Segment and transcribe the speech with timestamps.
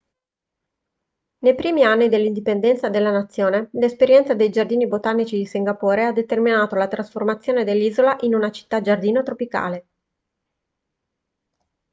[1.43, 6.87] nei primi anni dell'indipendenza della nazione l'esperienza dei giardini botanici di singapore ha determinato la
[6.87, 9.87] trasformazione dell'isola in una città-giardino tropicale